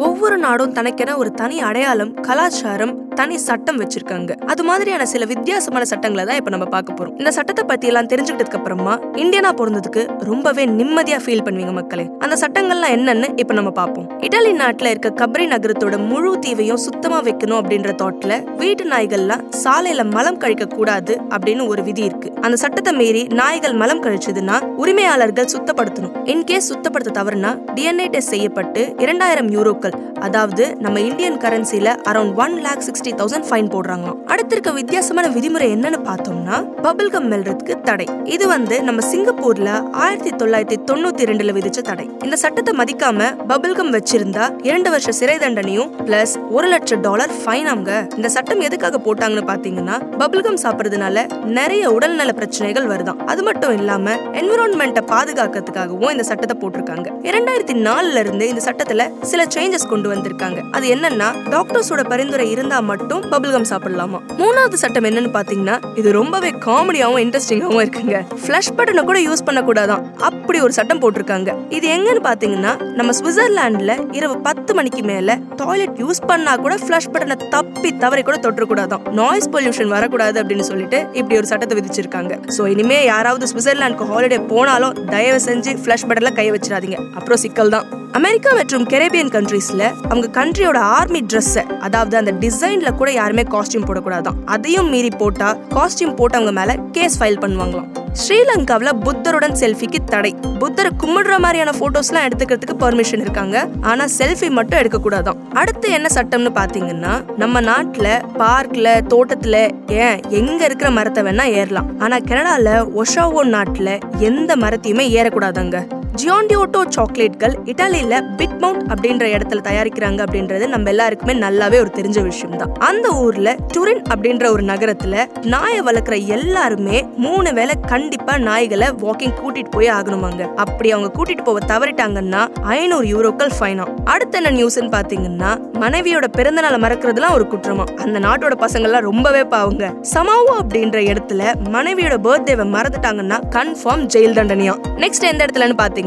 ஒவ்வொரு 0.00 0.36
நாடும் 0.38 0.72
தனக்கென 0.72 1.16
ஒரு 1.16 1.30
தனி 1.32 1.56
அடையாளம் 1.60 2.12
கலாச்சாரம் 2.20 2.92
தனி 3.18 3.36
சட்டம் 3.46 3.80
வச்சிருக்காங்க. 3.82 4.30
அது 4.52 4.62
மாதிரியான 4.64 5.06
சில 5.12 5.24
வித்தியாசமான 5.32 5.84
சட்டங்களை 5.92 6.24
தான் 6.28 6.38
இப்ப 6.40 6.50
நம்ம 6.54 6.66
பார்க்க 6.74 6.98
போறோம். 6.98 7.14
இந்த 7.18 7.30
சட்டத்தை 7.36 7.64
பத்தி 7.64 7.86
எல்லாம் 7.90 8.08
தெரிஞ்சுக்கிட்டதுக்கு 8.12 8.60
அப்புறமா 8.60 8.94
இந்தியனா 9.22 9.50
பிறந்ததுக்கு 9.60 10.02
ரொம்பவே 10.30 10.64
நிம்மதியா 10.78 11.18
ஃபீல் 11.24 11.44
பண்ணுவீங்க 11.46 11.72
மக்களே. 11.72 12.06
அந்த 12.18 12.36
சட்டங்கள்லாம் 12.42 12.94
என்னன்னு 12.96 13.28
இப்ப 13.42 13.54
நம்ம 13.58 13.70
பார்ப்போம். 13.80 14.06
இட்டாலி 14.26 14.52
நாட்டுல 14.62 14.92
இருக்க 14.94 15.12
கப்ரி 15.22 15.46
நகரத்தோட 15.54 15.98
முழு 16.10 16.32
தீவையும் 16.38 16.82
சுத்தமா 16.86 17.20
வைக்கணும் 17.28 17.58
அப்படின்ற 17.60 17.92
தாட்ல 18.02 18.32
வீட்டு 18.62 18.84
நாய்கள்லாம் 18.84 19.44
சாலையில 19.64 20.04
மலம் 20.16 20.40
கழிக்க 20.44 20.66
கூடாது 20.76 21.16
அப்படின்னு 21.34 21.66
ஒரு 21.72 21.82
விதி 21.82 22.04
இருக்கு. 22.10 22.28
அந்த 22.40 22.56
சட்டத்தை 22.64 22.92
மீறி 23.00 23.22
நாய்கள் 23.40 23.76
மலம் 23.82 24.02
கழிச்சதுன்னா 24.04 24.58
உரிமையாளர்கள் 24.82 25.52
சுத்தப்படுத்தணும். 25.54 26.14
இன்கேஸ் 26.32 26.70
சுத்தப்படுத்த 26.70 27.16
தவறுனா 27.18 27.50
டிஎன்ஏ 27.74 28.06
டெஸ்ட் 28.14 28.34
செய்யப்பட்டு 28.34 28.82
இரண்டாயிரம் 29.04 29.50
யூரோக்கள் 29.56 29.94
அதாவது 30.26 30.64
நம்ம 30.84 31.00
Indian 31.00 31.38
கரன்சில 31.44 31.88
around 32.10 32.34
one 32.42 32.54
lakh 32.64 32.82
sixty 32.86 33.12
thousand 33.20 33.46
fine 33.48 33.68
போடுறாங்களாம். 33.74 34.18
அடுத்திருக்க 34.32 34.72
வித்தியாசமான 34.78 35.28
விதிமுறை 35.36 35.68
என்னன்னு 35.76 36.00
பார்த்தோம்னா 36.08 36.56
பபிள் 36.86 37.10
கம் 37.14 37.28
மெல்றதுக்கு 37.32 37.74
தடை. 37.88 38.06
இது 38.34 38.48
வந்து 38.48 38.82
நம்ம 38.88 39.06
சிங்கப்பூர்ல 39.12 39.68
ஆயிரத்தி 40.04 40.32
தொள்ளாயிரத்தி 40.40 40.78
தொண்ணூத்தி 40.90 41.28
ரெண்டுல 41.30 41.54
விதிச்ச 41.58 41.80
தடை. 41.90 42.06
இந்த 42.24 42.36
சட்டத்தை 42.36 42.74
மதிக்காம 42.80 43.28
பபிள் 43.52 43.76
கம் 43.78 43.92
வச்சிருந்தா 43.96 44.44
இரண்டு 44.68 44.90
வருஷ 44.90 45.12
சிறை 45.20 45.36
தண்டனையும் 45.38 45.90
பிளஸ் 46.08 46.34
ஒரு 46.50 46.68
லட்சம் 46.68 47.00
டாலர் 47.00 47.34
ஃபைன் 47.40 47.70
அவங்க 47.72 48.06
இந்த 48.16 48.28
சட்டம் 48.36 48.60
எதுக்காக 48.60 49.00
போட்டாங்கன்னு 49.06 49.46
பாத்தீங்கன்னா 49.52 49.98
பபிள் 50.22 50.44
கம் 50.46 50.60
சாப்பிடுறதுனால 50.64 51.26
நிறைய 51.58 51.90
உடல்நல 51.90 52.32
பிரச்சனைகள் 52.32 52.88
வருதாம். 52.92 53.20
அது 53.32 53.42
மட்டும் 53.42 53.76
இல்லாம 53.78 54.16
என்விரான்மெண்ட்டை 54.40 55.04
பாதுகாக்கிறதுக்காகவும் 55.14 56.10
இந்த 56.10 56.26
சட்டத்தை 56.30 56.56
போட்டிருக்காங்க. 56.62 57.08
இரண்டாயிரத்தி 57.30 57.76
நாலுல 57.88 58.18
இருந்து 58.26 58.48
இந்த 58.48 58.62
சட்டத்துல 58.70 59.08
சில 59.32 59.44
சேஞ்சஸ் 59.56 59.88
கொண்டு 59.88 60.08
வந்திருக்காங்க. 60.14 60.60
அது 60.70 60.86
என்னன்னா 60.94 61.28
டாக்டர்ஸோட 61.54 62.04
பரிந்துரை 62.08 62.50
இருந்தா 62.50 62.80
மட்டும் 62.90 63.22
பபிள்கம் 63.32 63.68
சாப்பிடலாமா? 63.70 64.20
மூணாவது 64.40 64.76
சட்டம் 64.82 65.04
என்னன்னு 65.04 65.32
பாத்தீங்கன்னா 65.36 65.76
இது 65.94 66.12
ரொம்பவே 66.12 66.50
காமெடியாவும் 66.66 67.22
இன்ட்ரெஸ்டிங்காவும் 67.24 67.82
இருக்குங்க. 67.84 68.16
ஃபிளஷ் 68.42 68.72
பட்டனை 68.76 69.04
கூட 69.10 69.18
யூஸ் 69.28 69.44
பண்ண 69.44 69.60
கூடாதான் 69.60 70.02
அப்படி 70.28 70.60
ஒரு 70.60 70.72
சட்டம் 70.72 71.02
போட்டிருக்காங்க. 71.02 71.50
இது 71.78 71.88
எங்கன்னு 71.96 72.22
பாத்தீங்கன்னா 72.28 72.72
நம்ம 72.98 73.12
சுவிட்சர்லாந்துல 73.18 73.94
இரவு 74.12 74.38
பத்து 74.48 74.74
மணிக்கு 74.74 75.02
மேல 75.02 75.38
டாய்லெட் 75.56 75.96
யூஸ் 76.04 76.22
பண்ணா 76.26 76.56
கூட 76.56 76.74
ஃபிளஷ் 76.74 77.10
பட்டனை 77.12 77.36
தப்பி 77.48 77.92
தவறி 77.96 78.22
கூட 78.22 78.36
தொற்ற 78.46 78.64
கூடாதான் 78.72 79.08
நாய்ஸ் 79.20 79.48
பொல்யூஷன் 79.48 79.94
வரக்கூடாது 79.96 80.36
அப்படின்னு 80.42 80.66
சொல்லிட்டு 80.70 81.00
இப்படி 81.12 81.36
ஒரு 81.36 81.46
சட்டத்தை 81.46 81.76
விதிச்சிருக்காங்க. 81.78 82.32
சோ 82.56 82.66
இனிமே 82.66 83.04
யாராவது 83.04 83.46
சுவிட்சர்லாந்துக்கு 83.52 84.10
ஹாலிடே 84.12 84.40
போனாலும் 84.46 84.96
தயவு 85.14 85.40
செஞ்சு 85.44 85.72
ஃபிளஷ் 85.84 86.06
பட்டன்ல 86.08 86.32
கை 86.34 86.50
வச்சிடாதீங்க. 86.50 86.98
அப்புறம் 87.14 87.42
சிக்கல் 87.44 87.74
தான் 87.76 87.88
அமெரிக்கா 88.18 88.50
மற்றும் 88.58 88.84
கரேபியன் 88.92 89.32
கண்ட்ரீஸ்ல 89.34 89.82
அவங்க 90.08 90.44
கண்ட்ரியோட 90.44 90.76
ஆர்மி 90.76 91.20
ட்ரெஸ் 91.22 91.78
அதாவது 91.78 92.16
அந்த 92.16 92.32
டிசைன்ல 92.32 92.94
கூட 92.94 93.12
யாருமே 93.12 93.42
காஸ்டியூம் 93.42 93.86
போடக்கூடாதான். 93.86 94.38
அதையும் 94.44 94.88
மீறி 94.88 95.08
போட்டா 95.08 95.56
காஸ்டியூம் 95.70 96.18
போட்டவங்க 96.20 96.52
மேல 96.52 96.76
கேஸ் 96.92 97.22
ஃபைல் 97.22 97.40
பண்ணுவாங்களாம். 97.40 97.88
ஸ்ரீலங்காவில் 98.20 99.00
புத்தருடன் 99.04 99.52
செல்ஃபிக்கு 99.52 100.04
தடை. 100.04 100.34
புத்தரை 100.58 100.90
கும்பிடுற 100.98 101.38
மாதிரியான 101.38 101.70
போட்டோஸ்லாம் 101.70 102.28
எடுத்துக்கிறதுக்கு 102.28 102.74
பெர்மிஷன் 102.78 103.20
இருக்காங்க. 103.20 103.68
ஆனா 103.80 104.04
செல்ஃபி 104.18 104.50
மட்டும் 104.50 104.78
எடுக்க 104.78 104.98
கூடாதான் 104.98 105.36
அடுத்து 105.52 105.90
என்ன 105.90 106.08
சட்டம்னு 106.14 106.50
பாத்தீங்கன்னா 106.54 107.36
நம்ம 107.36 107.60
நாட்டுல 107.60 108.08
பார்க்ல 108.38 108.88
தோட்டத்துல 109.12 109.70
ஏன் 109.86 110.20
எங்க 110.28 110.64
இருக்கிற 110.64 110.90
மரத்தை 110.90 111.22
வேணா 111.22 111.44
ஏறலாம். 111.44 112.00
ஆனா 112.00 112.16
கனடால 112.16 113.00
ஒஷாவோ 113.02 113.42
நாட்டுல 113.56 114.00
எந்த 114.18 114.56
மரத்தையுமே 114.56 115.06
ஏறக்கூடாதாங்க. 115.18 115.99
ஜியாண்டியோட்டோ 116.18 116.80
சாக்லேட்கள் 116.94 117.52
இட்டாலியில 117.64 118.14
பிட் 118.38 118.56
மவுண்ட் 118.62 118.82
அப்படின்ற 118.92 119.24
இடத்துல 119.34 119.60
தயாரிக்கிறாங்க 119.66 120.20
அப்படின்றது 120.24 120.66
நம்ம 120.66 120.90
எல்லாருக்குமே 120.90 121.34
நல்லாவே 121.34 121.76
ஒரு 121.80 121.90
தெரிஞ்ச 121.98 122.22
விஷயம் 122.22 122.56
தான் 122.56 122.72
அந்த 122.78 123.08
ஊர்ல 123.08 123.54
டுரின் 123.74 124.02
அப்படின்ற 124.12 124.46
ஒரு 124.50 124.62
நகரத்துல 124.62 125.24
நாயை 125.44 125.80
வளர்க்குற 125.80 126.26
எல்லாருமே 126.26 127.04
மூணு 127.16 127.52
வேளை 127.52 127.74
கண்டிப்பா 127.80 128.34
நாய்களை 128.38 128.88
வாக்கிங் 129.04 129.36
கூட்டிட்டு 129.40 129.70
போய் 129.70 129.90
ஆகணுமாங்க. 129.90 130.42
அப்படி 130.54 130.92
அவங்க 130.92 131.10
கூட்டிட்டு 131.18 131.44
போக 131.44 131.60
தவறிட்டாங்கன்னா 131.66 132.42
ஐநூறு 132.60 133.06
யூரோக்கள் 133.12 133.54
ஃபைனா 133.58 133.86
அடுத்த 134.04 134.38
என்ன 134.38 134.52
நியூஸ்ன்னு 134.58 134.92
பாத்தீங்கன்னா 134.96 135.52
மனைவியோட 135.84 136.26
பிறந்த 136.38 136.60
நாளை 136.60 136.80
மறக்கிறதுலாம் 136.80 137.32
ஒரு 137.32 137.46
குற்றமா. 137.52 137.86
அந்த 138.04 138.18
நாட்டோட 138.18 138.56
பசங்கள்லாம் 138.64 139.08
ரொம்பவே 139.10 139.44
பாவங்க. 139.44 139.92
சமாவோ 140.14 140.54
அப்படின்ற 140.62 140.98
இடத்துல 141.12 141.54
மனைவியோட 141.76 142.18
பர்த்டேவை 142.28 142.68
மறந்துட்டாங்கன்னா 142.76 143.40
கன்ஃபார்ம் 143.56 144.06
ஜெயில் 144.16 144.38
தண்டனையா. 144.40 144.76
நெக்ஸ்ட் 145.04 145.30
எந்த 145.32 145.46
இடத்துலன்னு 145.46 145.80
பாத்தீங்கன்னா 145.82 145.98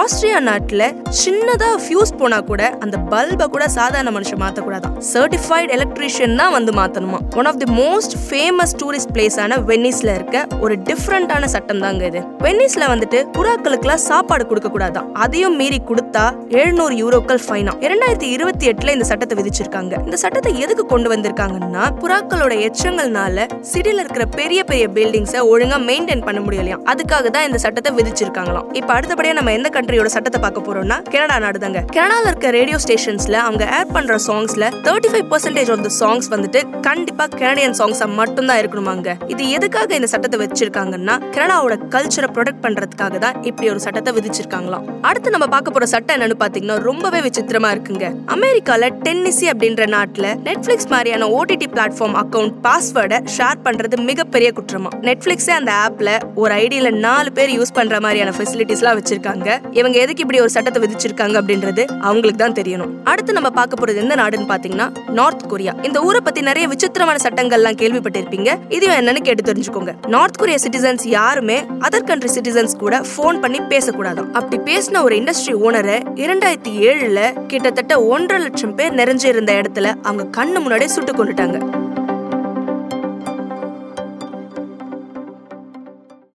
ஆஸ்திரியா 0.00 0.38
நாட்டில் 0.40 0.84
சின்னதா 1.22 1.68
ஃபியூஸ் 1.84 2.12
போனா 2.18 2.40
கூட 2.40 2.62
அந்த 2.80 2.96
பல்பை 3.12 3.46
கூட 3.46 3.68
சாதாரண 3.68 4.10
மனுஷன் 4.10 4.40
மாத்த 4.42 4.60
கூடாதான் 4.66 4.94
சர்டிஃபைட் 5.12 5.70
எலக்ட்ரீஷியன் 5.76 6.36
தான் 6.36 6.52
வந்து 6.52 6.72
மாற்றணுமா 6.72 7.18
one 7.36 7.48
of 7.50 7.56
the 7.56 7.68
most 7.72 8.14
famous 8.26 8.74
tourist 8.82 9.12
பிளேஸான 9.12 9.58
வெனிஸ்ல 9.70 10.14
இருக்க 10.14 10.46
ஒரு 10.60 10.74
டிஃப்ரெண்டான 10.88 11.44
சட்டம் 11.44 11.78
தாங்க 11.78 12.06
இது. 12.06 12.20
வெனிஸ்ல 12.44 12.84
வந்துட்டு 12.92 13.18
புறாக்களுக்குலாம் 13.36 14.02
சாப்பாடு 14.10 14.46
கொடுக்க 14.46 14.68
கூடாதான். 14.68 15.08
அதையும் 15.12 15.56
மீறி 15.56 15.80
கொடுத்தா 15.90 16.24
எழுநூறு 16.48 16.94
யூரோக்கள் 17.02 17.40
ஃபைனா 17.46 17.72
இரண்டாயிரத்தி 17.86 18.28
இருபத்தி 18.36 18.68
எட்டுல 18.70 18.92
இந்த 18.92 19.04
சட்டத்தை 19.04 19.36
விதிச்சிருக்காங்க. 19.40 20.04
இந்த 20.04 20.16
சட்டத்தை 20.16 20.58
எதுக்கு 20.58 20.86
கொண்டு 20.86 21.14
வந்திருக்காங்கன்னா 21.14 21.84
புறாக்களோட 22.02 22.70
எச்சங்கள்னால 22.70 23.46
சிட்டில 23.72 24.02
இருக்கிற 24.04 24.24
பெரிய 24.24 24.64
பெரிய 24.64 24.88
பில்டிங்ஸை 24.88 25.42
ஒழுங்கா 25.52 25.78
மெயின்டைன் 25.90 26.24
பண்ண 26.24 26.40
முடியலையாம். 26.40 26.82
அதுக்காக 26.92 27.30
தான் 27.30 27.46
இந்த 27.46 27.58
சட்டத்தை 27.58 27.92
விதிச்சிருக்காங்களாம். 27.98 28.68
இப்ப 28.72 28.92
அடுத்தபடியா 29.28 29.38
நம்ம 29.38 29.52
எந்த 29.58 29.68
கண்ட்ரியோட 29.76 30.08
சட்டத்தை 30.14 30.38
பார்க்க 30.44 30.66
போறோம்னா 30.66 30.96
கனடா 31.12 31.36
நாடு 31.44 31.58
தாங்க 31.64 31.80
கனடால 31.96 32.24
இருக்க 32.30 32.50
ரேடியோ 32.56 32.78
ஸ்டேஷன்ஸ்ல 32.84 33.36
அவங்க 33.46 33.64
ஏர் 33.78 33.92
பண்ற 33.96 34.14
சாங்ஸ்ல 34.26 34.64
thirty 34.86 35.08
five 35.12 35.26
percentage 35.32 35.70
of 35.74 35.82
the 35.86 35.90
songs 36.00 36.28
வந்துட்டு 36.34 36.60
கண்டிப்பா 36.86 37.24
கனடியன் 37.40 37.76
சாங்ஸா 37.80 38.06
மட்டும் 38.20 38.48
தான் 38.50 38.60
இருக்கணுமாங்க. 38.62 39.08
இது 39.32 39.42
எதுக்காக 39.56 39.94
இந்த 39.98 40.08
சட்டத்தை 40.12 40.38
வச்சிருக்காங்கன்னா 40.44 41.16
கனடாவோட 41.36 41.76
கல்ச்சரை 41.94 42.28
ப்ரொடெக்ட் 42.36 42.62
பண்றதுக்காக 42.66 43.18
தான் 43.24 43.36
இப்படி 43.50 43.68
ஒரு 43.74 43.82
சட்டத்தை 43.86 44.12
விதிச்சிருக்காங்களாம். 44.18 44.86
அடுத்து 45.10 45.34
நம்ம 45.36 45.48
பார்க்க 45.54 45.76
போற 45.76 45.88
சட்டம் 45.94 46.16
என்னன்னு 46.16 46.38
பாத்தீங்கன்னா 46.44 46.78
ரொம்பவே 46.88 47.20
விசித்திரமா 47.28 47.70
இருக்குங்க. 47.76 48.06
அமெரிக்கால 48.36 48.90
டென்னிசி 49.06 49.48
அப்படின்ற 49.54 49.84
நாட்டுல 49.96 50.26
நெட்ஃபிளிக்ஸ் 50.48 50.90
மாதிரியான 50.94 51.30
ஓடிடி 51.38 51.68
பிளாட்ஃபார்ம் 51.76 52.18
அக்கவுண்ட் 52.22 52.56
பாஸ்வேர்டை 52.68 53.20
ஷேர் 53.36 53.64
பண்றது 53.68 53.98
மிகப்பெரிய 54.10 54.50
குற்றமா. 54.58 54.92
நெட்ஃபிளிக்ஸே 55.08 55.54
அந்த 55.60 55.72
ஆப்ல 55.84 56.10
ஒரு 56.42 56.52
ஐடியில 56.64 56.90
நாலு 57.06 57.30
பேர் 57.38 57.54
யூஸ் 57.58 57.76
பண்ற 57.80 57.96
மாதிரியான 58.06 58.34
ஃபெசிலிட்டிஸ்லாம் 58.38 58.96
வச்சிருக்காங்க. 59.18 59.74
இவங்க 59.76 59.98
எதுக்கு 59.98 60.20
இப்படி 60.20 60.40
ஒரு 60.40 60.50
சட்டத்தை 60.50 60.82
விதிச்சிருக்காங்க 60.82 61.36
அப்படின்றது 61.40 61.84
அவங்களுக்கு 62.00 62.40
தான் 62.44 62.52
தெரியணும். 62.52 62.92
அடுத்து 63.04 63.32
நம்ம 63.32 63.50
பார்க்க 63.50 63.80
போறது 63.80 63.96
எந்த 63.96 64.14
நாடுன்னு 64.14 64.48
பாத்தீங்கன்னா 64.52 65.10
நார்த் 65.10 65.48
கொரியா. 65.48 65.72
இந்த 65.82 66.00
ஊரை 66.00 66.20
பத்தி 66.24 66.40
நிறைய 66.40 66.68
விசித்திரமான 66.68 67.18
சட்டங்கள்லாம் 67.22 67.78
கேள்விப்பட்டிருப்பீங்க. 67.82 68.58
இதுவும் 68.68 68.96
என்னன்னு 68.96 69.20
கேட்டு 69.20 69.52
தெரிஞ்சுக்கோங்க. 69.52 69.94
நார்த் 70.06 70.38
கொரியா 70.38 70.58
சிட்டிசன்ஸ் 70.66 71.06
யாருமே 71.06 71.60
அதர் 71.60 72.04
கண்ட்ரி 72.04 72.30
சிட்டிசன்ஸ் 72.36 72.76
கூட 72.76 73.02
ஃபோன் 73.16 73.40
பண்ணி 73.40 73.60
பேசக்கூடாதாம் 73.60 74.30
அப்படி 74.32 74.58
பேசின 74.70 75.02
ஒரு 75.02 75.16
இண்டஸ்ட்ரி 75.16 75.54
ஓனரை 75.66 75.98
இரண்டாயிரத்தி 76.24 76.72
ஏழுல 76.90 77.46
கிட்டத்தட்ட 77.46 78.04
ஒன்றரை 78.04 78.42
லட்சம் 78.42 78.74
பேர் 78.74 78.94
நிறைஞ்சிருந்த 78.94 79.52
இடத்துல 79.60 79.94
அவங்க 80.02 80.44
கண்ணு 80.44 80.58
முன்னாடியே 80.58 80.90
சுட்டு 80.90 81.24
கொண்டுட்டாங்க. 81.24 81.86